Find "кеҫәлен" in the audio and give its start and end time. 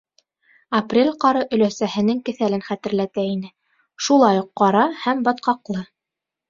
2.31-2.65